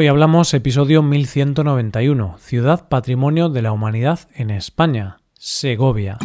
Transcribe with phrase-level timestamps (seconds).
[0.00, 6.18] Hoy hablamos episodio 1191, Ciudad Patrimonio de la Humanidad en España, Segovia.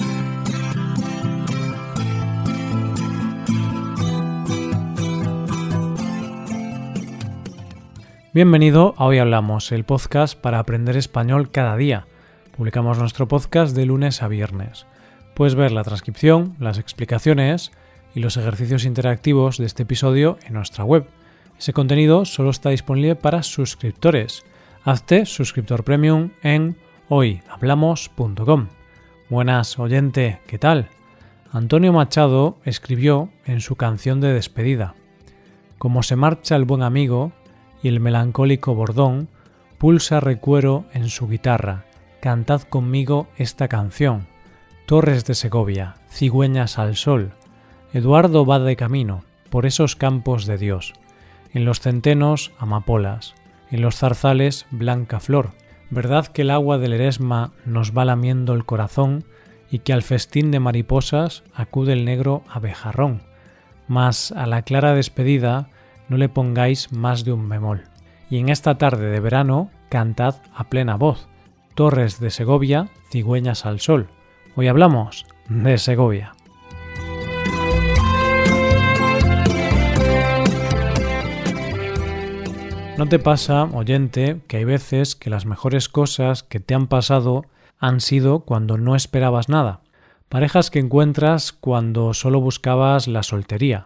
[8.31, 12.05] Bienvenido a Hoy Hablamos, el podcast para aprender español cada día.
[12.55, 14.85] Publicamos nuestro podcast de lunes a viernes.
[15.33, 17.71] Puedes ver la transcripción, las explicaciones
[18.13, 21.07] y los ejercicios interactivos de este episodio en nuestra web
[21.57, 24.43] ese contenido solo está disponible para suscriptores.
[24.83, 26.75] Hazte suscriptor premium en
[27.09, 28.67] hoyhablamos.com.
[29.29, 30.89] Buenas, oyente, ¿qué tal?
[31.51, 34.95] Antonio Machado escribió en su canción de despedida:
[35.77, 37.31] Como se marcha el buen amigo
[37.81, 39.29] y el melancólico bordón
[39.77, 41.85] pulsa recuero en su guitarra,
[42.19, 44.27] cantad conmigo esta canción.
[44.85, 47.31] Torres de Segovia, cigüeñas al sol.
[47.93, 50.93] Eduardo va de camino por esos campos de Dios
[51.53, 53.35] en los centenos amapolas,
[53.71, 55.51] en los zarzales blanca flor.
[55.89, 59.25] ¿Verdad que el agua del Eresma nos va lamiendo el corazón
[59.69, 63.21] y que al festín de mariposas acude el negro abejarrón?
[63.87, 65.69] Mas a la clara despedida
[66.09, 67.83] no le pongáis más de un bemol.
[68.29, 71.27] Y en esta tarde de verano cantad a plena voz.
[71.75, 74.09] Torres de Segovia, cigüeñas al sol.
[74.55, 76.33] Hoy hablamos de Segovia.
[82.95, 87.43] ¿No te pasa, oyente, que hay veces que las mejores cosas que te han pasado
[87.79, 89.81] han sido cuando no esperabas nada?
[90.29, 93.85] Parejas que encuentras cuando solo buscabas la soltería.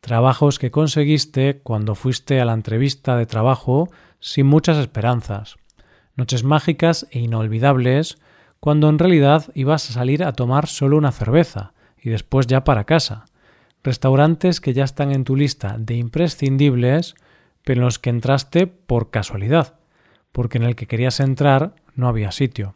[0.00, 5.56] Trabajos que conseguiste cuando fuiste a la entrevista de trabajo sin muchas esperanzas.
[6.16, 8.16] Noches mágicas e inolvidables
[8.60, 12.84] cuando en realidad ibas a salir a tomar solo una cerveza y después ya para
[12.84, 13.26] casa.
[13.84, 17.14] Restaurantes que ya están en tu lista de imprescindibles
[17.68, 19.74] pero en los que entraste por casualidad,
[20.32, 22.74] porque en el que querías entrar no había sitio.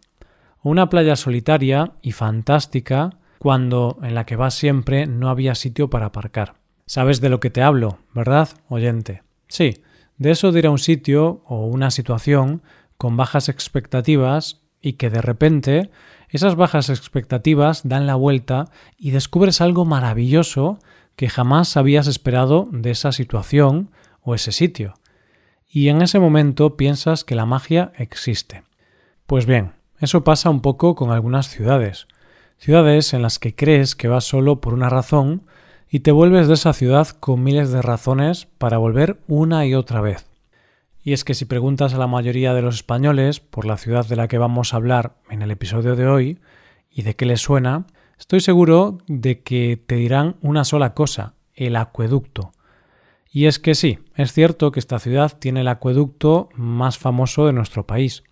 [0.63, 6.05] Una playa solitaria y fantástica cuando en la que vas siempre no había sitio para
[6.05, 6.57] aparcar.
[6.85, 9.23] Sabes de lo que te hablo, ¿verdad, oyente?
[9.49, 9.79] Sí,
[10.19, 12.61] de eso de ir a un sitio o una situación
[12.99, 15.91] con bajas expectativas y que de repente
[16.29, 18.67] esas bajas expectativas dan la vuelta
[18.99, 20.81] y descubres algo maravilloso
[21.17, 23.91] que jamás habías esperado de esa situación
[24.23, 24.95] o ese sitio.
[25.69, 28.63] Y en ese momento piensas que la magia existe.
[29.27, 32.07] Pues bien, eso pasa un poco con algunas ciudades.
[32.59, 35.47] Ciudades en las que crees que vas solo por una razón
[35.89, 40.01] y te vuelves de esa ciudad con miles de razones para volver una y otra
[40.01, 40.27] vez.
[41.03, 44.17] Y es que si preguntas a la mayoría de los españoles por la ciudad de
[44.17, 46.39] la que vamos a hablar en el episodio de hoy
[46.91, 47.87] y de qué les suena,
[48.19, 52.53] estoy seguro de que te dirán una sola cosa, el acueducto.
[53.35, 57.55] Y es que sí, es cierto que esta ciudad tiene el acueducto más famoso de
[57.55, 58.25] nuestro país.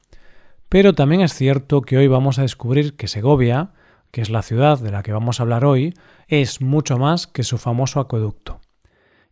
[0.69, 3.71] Pero también es cierto que hoy vamos a descubrir que Segovia,
[4.11, 5.94] que es la ciudad de la que vamos a hablar hoy,
[6.28, 8.61] es mucho más que su famoso acueducto.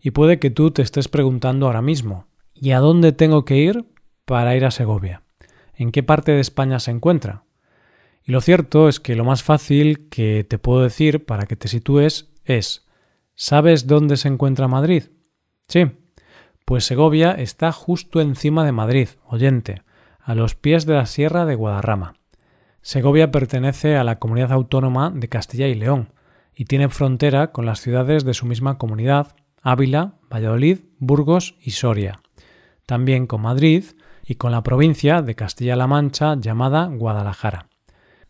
[0.01, 3.85] Y puede que tú te estés preguntando ahora mismo, ¿y a dónde tengo que ir
[4.25, 5.23] para ir a Segovia?
[5.75, 7.45] ¿En qué parte de España se encuentra?
[8.25, 11.69] Y lo cierto es que lo más fácil que te puedo decir para que te
[11.69, 12.87] sitúes es
[13.35, 15.05] ¿sabes dónde se encuentra Madrid?
[15.69, 15.91] Sí,
[16.65, 19.83] pues Segovia está justo encima de Madrid, oyente,
[20.19, 22.15] a los pies de la Sierra de Guadarrama.
[22.81, 26.13] Segovia pertenece a la comunidad autónoma de Castilla y León
[26.55, 32.23] y tiene frontera con las ciudades de su misma comunidad, Ávila, Valladolid, Burgos y Soria.
[32.87, 33.85] También con Madrid
[34.27, 37.69] y con la provincia de Castilla-La Mancha llamada Guadalajara.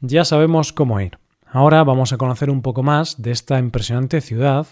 [0.01, 1.19] Ya sabemos cómo ir.
[1.47, 4.67] Ahora vamos a conocer un poco más de esta impresionante ciudad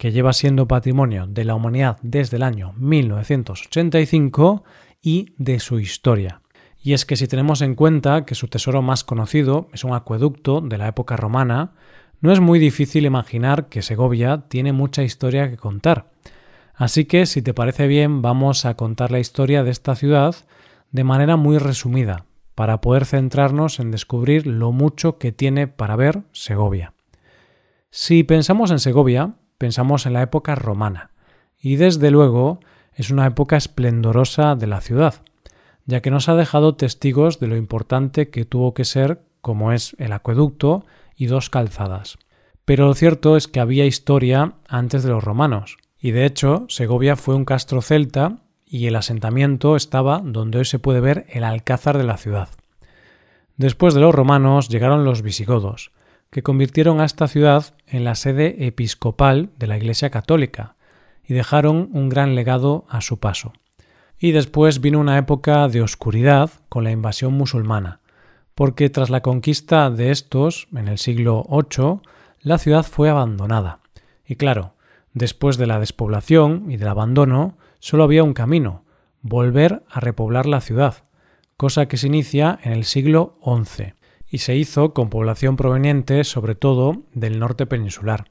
[0.00, 4.64] que lleva siendo patrimonio de la humanidad desde el año 1985
[5.02, 6.40] y de su historia.
[6.82, 10.62] Y es que si tenemos en cuenta que su tesoro más conocido es un acueducto
[10.62, 11.74] de la época romana,
[12.22, 16.10] no es muy difícil imaginar que Segovia tiene mucha historia que contar.
[16.74, 20.34] Así que, si te parece bien, vamos a contar la historia de esta ciudad
[20.92, 22.24] de manera muy resumida,
[22.54, 26.94] para poder centrarnos en descubrir lo mucho que tiene para ver Segovia.
[27.90, 31.10] Si pensamos en Segovia, pensamos en la época romana,
[31.60, 32.60] y desde luego
[32.94, 35.16] es una época esplendorosa de la ciudad,
[35.84, 39.94] ya que nos ha dejado testigos de lo importante que tuvo que ser como es
[39.98, 42.16] el acueducto y dos calzadas.
[42.64, 47.16] Pero lo cierto es que había historia antes de los romanos, y de hecho Segovia
[47.16, 51.98] fue un castro celta y el asentamiento estaba donde hoy se puede ver el alcázar
[51.98, 52.48] de la ciudad.
[53.58, 55.92] Después de los romanos llegaron los visigodos,
[56.30, 60.76] que convirtieron a esta ciudad en la sede episcopal de la Iglesia Católica
[61.26, 63.52] y dejaron un gran legado a su paso.
[64.18, 68.00] Y después vino una época de oscuridad con la invasión musulmana,
[68.54, 72.00] porque tras la conquista de estos, en el siglo VIII,
[72.40, 73.80] la ciudad fue abandonada.
[74.26, 74.74] Y claro,
[75.14, 78.84] después de la despoblación y del abandono, solo había un camino,
[79.22, 81.04] volver a repoblar la ciudad,
[81.56, 83.94] cosa que se inicia en el siglo XI
[84.30, 88.30] y se hizo con población proveniente sobre todo del norte peninsular.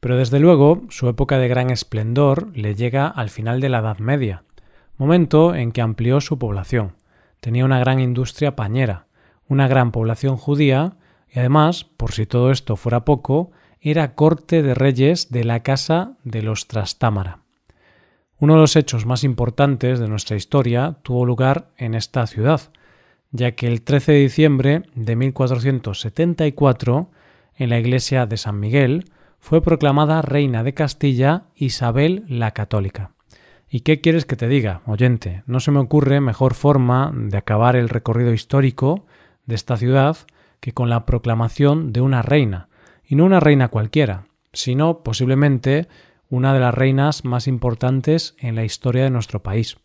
[0.00, 3.98] Pero desde luego su época de gran esplendor le llega al final de la Edad
[3.98, 4.44] Media,
[4.96, 6.92] momento en que amplió su población.
[7.40, 9.06] Tenía una gran industria pañera,
[9.48, 10.96] una gran población judía
[11.28, 16.16] y además, por si todo esto fuera poco, era corte de reyes de la casa
[16.22, 17.40] de los Trastámara.
[18.38, 22.60] Uno de los hechos más importantes de nuestra historia tuvo lugar en esta ciudad,
[23.34, 27.10] ya que el 13 de diciembre de 1474,
[27.56, 29.10] en la iglesia de San Miguel,
[29.40, 33.10] fue proclamada reina de Castilla Isabel la Católica.
[33.68, 35.42] ¿Y qué quieres que te diga, oyente?
[35.46, 39.04] No se me ocurre mejor forma de acabar el recorrido histórico
[39.46, 40.16] de esta ciudad
[40.60, 42.68] que con la proclamación de una reina,
[43.04, 45.88] y no una reina cualquiera, sino posiblemente
[46.30, 49.76] una de las reinas más importantes en la historia de nuestro país.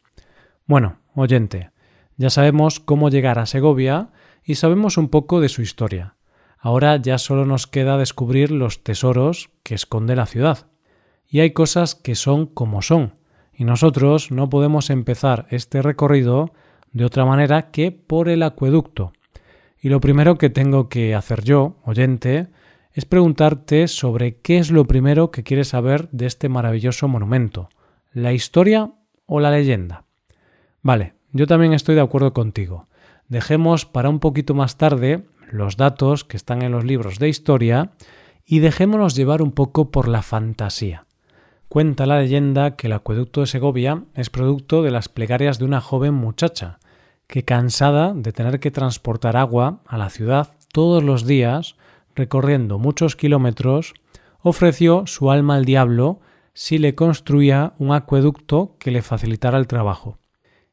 [0.67, 1.71] Bueno, oyente,
[2.19, 4.09] ya sabemos cómo llegar a Segovia
[4.43, 6.15] y sabemos un poco de su historia.
[6.57, 10.67] Ahora ya solo nos queda descubrir los tesoros que esconde la ciudad.
[11.29, 13.13] Y hay cosas que son como son,
[13.53, 16.51] y nosotros no podemos empezar este recorrido
[16.91, 19.13] de otra manera que por el acueducto.
[19.81, 22.49] Y lo primero que tengo que hacer yo, oyente,
[22.91, 27.69] es preguntarte sobre qué es lo primero que quieres saber de este maravilloso monumento,
[28.11, 28.91] la historia
[29.25, 30.03] o la leyenda.
[30.81, 32.87] Vale, yo también estoy de acuerdo contigo.
[33.27, 37.91] Dejemos para un poquito más tarde los datos que están en los libros de historia
[38.45, 41.05] y dejémonos llevar un poco por la fantasía.
[41.67, 45.81] Cuenta la leyenda que el acueducto de Segovia es producto de las plegarias de una
[45.81, 46.79] joven muchacha,
[47.27, 51.75] que cansada de tener que transportar agua a la ciudad todos los días,
[52.15, 53.93] recorriendo muchos kilómetros,
[54.41, 56.21] ofreció su alma al diablo
[56.53, 60.18] si le construía un acueducto que le facilitara el trabajo.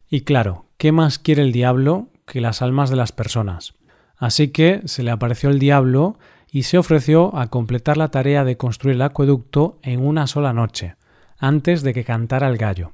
[0.08, 3.74] Y claro, ¿qué más quiere el diablo que las almas de las personas?
[4.16, 6.18] Así que se le apareció el diablo
[6.50, 10.94] y se ofreció a completar la tarea de construir el acueducto en una sola noche,
[11.38, 12.92] antes de que cantara el gallo.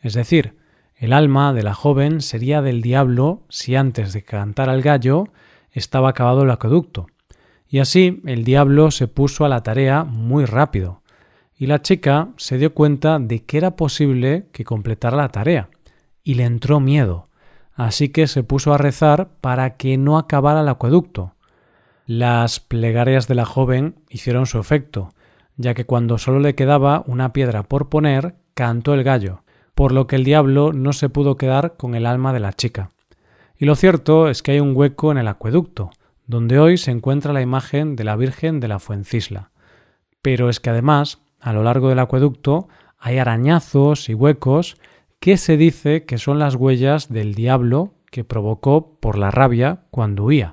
[0.00, 0.56] Es decir,
[0.94, 5.28] el alma de la joven sería del diablo si antes de que cantara el gallo
[5.72, 7.08] estaba acabado el acueducto.
[7.68, 11.02] Y así el diablo se puso a la tarea muy rápido,
[11.56, 15.68] y la chica se dio cuenta de que era posible que completara la tarea,
[16.24, 17.28] y le entró miedo,
[17.74, 21.34] así que se puso a rezar para que no acabara el acueducto.
[22.06, 25.10] Las plegarias de la joven hicieron su efecto,
[25.56, 29.42] ya que cuando solo le quedaba una piedra por poner, cantó el gallo,
[29.74, 32.90] por lo que el diablo no se pudo quedar con el alma de la chica.
[33.56, 35.90] Y lo cierto es que hay un hueco en el acueducto,
[36.26, 39.50] donde hoy se encuentra la imagen de la Virgen de la Fuencisla.
[40.22, 42.68] Pero es que además, a lo largo del acueducto,
[42.98, 44.76] hay arañazos y huecos
[45.24, 50.24] que se dice que son las huellas del diablo que provocó por la rabia cuando
[50.24, 50.52] huía.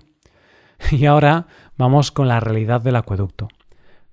[0.91, 1.47] Y ahora
[1.77, 3.49] vamos con la realidad del acueducto.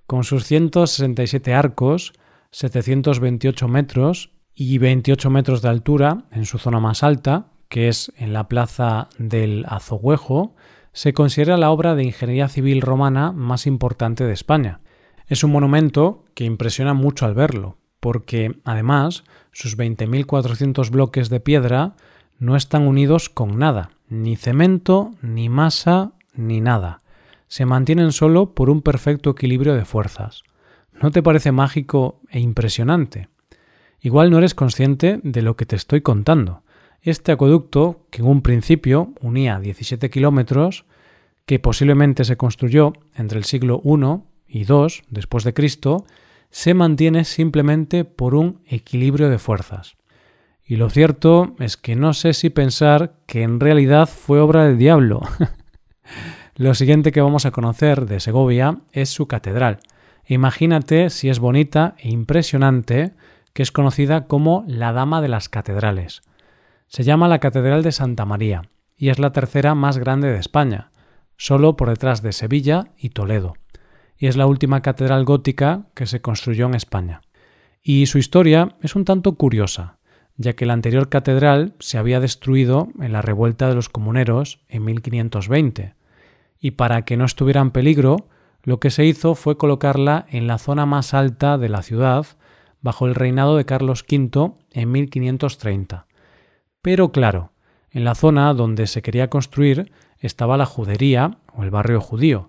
[0.05, 2.11] Con sus 167 arcos,
[2.51, 8.33] 728 metros y 28 metros de altura en su zona más alta, que es en
[8.33, 10.57] la plaza del Azoguejo,
[10.91, 14.81] se considera la obra de ingeniería civil romana más importante de España.
[15.25, 21.95] Es un monumento que impresiona mucho al verlo, porque además sus 20.400 bloques de piedra
[22.37, 27.01] no están unidos con nada, ni cemento, ni masa, ni nada.
[27.47, 30.43] Se mantienen solo por un perfecto equilibrio de fuerzas.
[31.01, 33.29] ¿No te parece mágico e impresionante?
[34.01, 36.63] Igual no eres consciente de lo que te estoy contando.
[37.01, 40.85] Este acueducto, que en un principio unía 17 kilómetros,
[41.45, 46.05] que posiblemente se construyó entre el siglo I y II después de Cristo,
[46.49, 49.97] se mantiene simplemente por un equilibrio de fuerzas.
[50.63, 54.77] Y lo cierto es que no sé si pensar que en realidad fue obra del
[54.77, 55.21] diablo.
[56.55, 59.79] lo siguiente que vamos a conocer de Segovia es su catedral.
[60.27, 63.13] Imagínate si es bonita e impresionante
[63.53, 66.21] que es conocida como la Dama de las Catedrales.
[66.87, 70.91] Se llama la Catedral de Santa María y es la tercera más grande de España,
[71.35, 73.55] solo por detrás de Sevilla y Toledo,
[74.19, 77.21] y es la última catedral gótica que se construyó en España.
[77.81, 79.97] Y su historia es un tanto curiosa,
[80.35, 84.83] ya que la anterior catedral se había destruido en la revuelta de los comuneros en
[84.83, 85.95] 1520,
[86.59, 88.27] y para que no estuviera en peligro,
[88.63, 92.27] lo que se hizo fue colocarla en la zona más alta de la ciudad
[92.81, 96.05] bajo el reinado de Carlos V en 1530.
[96.81, 97.53] Pero claro,
[97.91, 102.48] en la zona donde se quería construir estaba la judería o el barrio judío,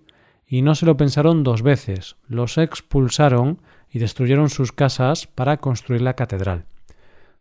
[0.52, 6.02] y no se lo pensaron dos veces, los expulsaron y destruyeron sus casas para construir
[6.02, 6.64] la catedral.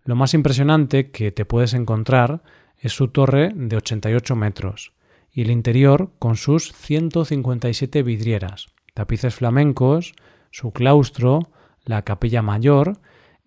[0.06, 2.44] Lo más impresionante que te puedes encontrar
[2.78, 4.94] es su torre de 88 metros
[5.34, 10.13] y el interior con sus 157 vidrieras, tapices flamencos,
[10.51, 11.50] su claustro,
[11.86, 13.00] la capilla mayor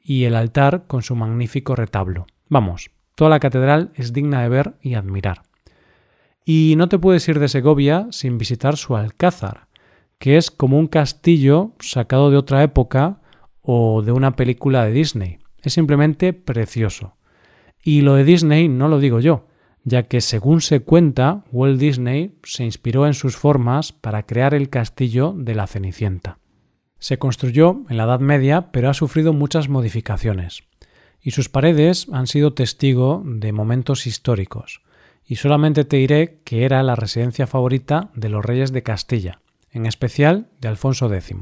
[0.02, 2.26] y el altar con su magnífico retablo.
[2.48, 5.42] Vamos, toda la catedral es digna de ver y admirar.
[6.44, 9.68] Y no te puedes ir de Segovia sin visitar su alcázar,
[10.18, 13.20] que es como un castillo sacado de otra época
[13.60, 15.38] o de una película de Disney.
[15.62, 17.16] Es simplemente precioso.
[17.82, 19.46] Y lo de Disney no lo digo yo,
[19.84, 24.68] ya que según se cuenta, Walt Disney se inspiró en sus formas para crear el
[24.68, 26.38] castillo de la Cenicienta.
[26.98, 30.62] Se construyó en la Edad Media, pero ha sufrido muchas modificaciones,
[31.20, 34.82] y sus paredes han sido testigo de momentos históricos,
[35.26, 39.86] y solamente te diré que era la residencia favorita de los reyes de Castilla, en
[39.86, 41.36] especial de Alfonso X.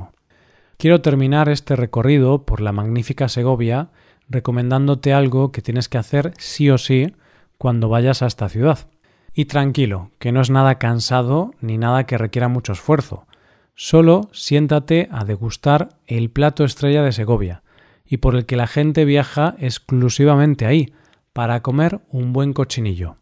[0.77, 3.91] Quiero terminar este recorrido por la magnífica Segovia
[4.31, 7.15] recomendándote algo que tienes que hacer sí o sí
[7.59, 8.89] cuando vayas a esta ciudad.
[9.35, 13.27] Y tranquilo, que no es nada cansado ni nada que requiera mucho esfuerzo.
[13.75, 17.63] Solo siéntate a degustar el plato estrella de Segovia,
[18.07, 20.93] y por el que la gente viaja exclusivamente ahí,
[21.33, 23.17] para comer un buen cochinillo.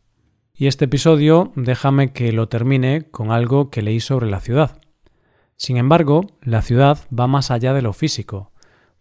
[0.61, 4.81] Y este episodio déjame que lo termine con algo que leí sobre la ciudad.
[5.55, 8.51] Sin embargo, la ciudad va más allá de lo físico,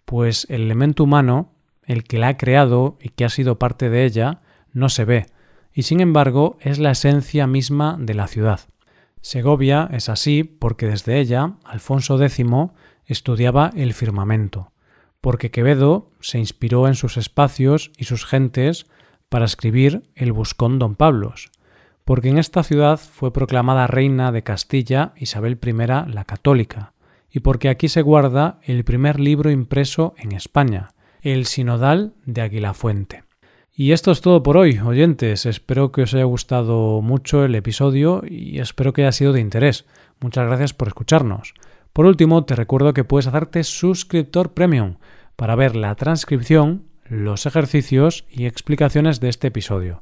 [0.06, 4.06] pues el elemento humano, el que la ha creado y que ha sido parte de
[4.06, 5.26] ella, no se ve,
[5.74, 8.60] y sin embargo es la esencia misma de la ciudad.
[9.22, 12.46] Segovia es así porque desde ella Alfonso X
[13.08, 14.74] estudiaba el firmamento,
[15.22, 18.86] porque Quevedo se inspiró en sus espacios y sus gentes
[19.30, 21.52] para escribir el Buscón Don Pablos,
[22.06, 25.74] porque en esta ciudad fue proclamada reina de Castilla Isabel I
[26.12, 26.94] la Católica,
[27.30, 33.24] y porque aquí se guarda el primer libro impreso en España, el Sinodal de Aguilafuente.
[33.80, 35.46] Y esto es todo por hoy, oyentes.
[35.46, 39.86] Espero que os haya gustado mucho el episodio y espero que haya sido de interés.
[40.20, 41.54] Muchas gracias por escucharnos.
[41.94, 44.96] Por último, te recuerdo que puedes hacerte suscriptor premium
[45.36, 50.02] para ver la transcripción, los ejercicios y explicaciones de este episodio.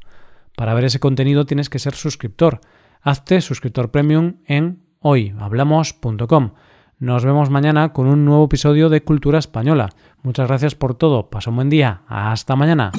[0.56, 2.62] Para ver ese contenido tienes que ser suscriptor.
[3.02, 6.52] Hazte suscriptor premium en hoyhablamos.com.
[6.98, 9.90] Nos vemos mañana con un nuevo episodio de Cultura Española.
[10.24, 11.30] Muchas gracias por todo.
[11.30, 12.02] Pasa un buen día.
[12.08, 12.92] Hasta mañana.